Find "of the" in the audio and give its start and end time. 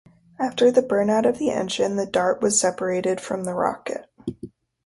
1.29-1.51